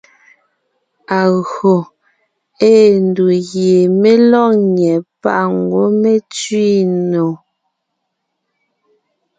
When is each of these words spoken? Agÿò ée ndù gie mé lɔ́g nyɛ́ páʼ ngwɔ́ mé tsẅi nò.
Agÿò 1.21 1.75
ée 2.71 2.89
ndù 3.05 3.25
gie 3.47 3.77
mé 4.01 4.11
lɔ́g 4.31 4.55
nyɛ́ 4.75 4.97
páʼ 5.21 5.43
ngwɔ́ 5.61 5.87
mé 6.01 6.13
tsẅi 6.31 6.73
nò. 7.11 7.25